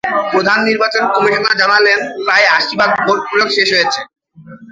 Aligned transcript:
প্রধান 0.33 0.59
নির্বাচন 0.69 1.03
কমিশনার 1.15 1.59
জানালেন, 1.61 1.99
প্রায় 2.25 2.47
আশি 2.57 2.73
ভাগ 2.79 2.91
ভোট 3.05 3.19
প্রয়োগ 3.29 3.49
শেষ 3.57 3.69
হয়েছে। 3.75 4.01